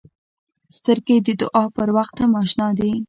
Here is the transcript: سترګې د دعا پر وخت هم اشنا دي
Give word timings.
سترګې 0.77 1.15
د 1.25 1.27
دعا 1.41 1.63
پر 1.75 1.87
وخت 1.97 2.15
هم 2.21 2.31
اشنا 2.43 2.67
دي 2.79 2.91